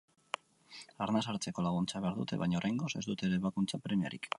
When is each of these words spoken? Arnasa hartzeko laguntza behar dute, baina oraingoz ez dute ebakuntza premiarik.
Arnasa 1.07 1.31
hartzeko 1.35 1.67
laguntza 1.67 2.03
behar 2.07 2.19
dute, 2.23 2.43
baina 2.45 2.61
oraingoz 2.65 2.93
ez 3.03 3.07
dute 3.13 3.35
ebakuntza 3.41 3.87
premiarik. 3.87 4.29